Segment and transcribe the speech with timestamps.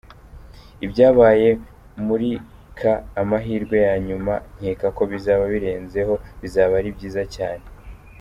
[0.85, 1.49] Ibyabaye
[2.05, 7.65] murika ‘Amahirwe ya Nyuma’ nkeka ko bizaba birenzeho, bizaba ari byiza cyane.